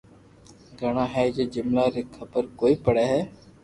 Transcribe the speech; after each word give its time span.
گھِڙا 0.79 1.05
ھي 1.13 1.25
جي 1.35 1.43
جملئ 1.53 1.87
ري 1.93 2.03
خبر 2.15 2.43
ڪوئي 2.59 2.75
پڙي 2.85 3.05
ھي 3.11 3.21